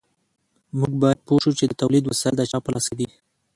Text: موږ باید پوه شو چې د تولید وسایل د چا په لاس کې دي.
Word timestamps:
موږ 0.79 0.93
باید 1.01 1.19
پوه 1.27 1.39
شو 1.43 1.51
چې 1.59 1.65
د 1.67 1.73
تولید 1.81 2.03
وسایل 2.05 2.35
د 2.37 2.41
چا 2.51 2.57
په 2.63 2.69
لاس 2.73 2.85
کې 2.89 2.95
دي. 2.99 3.07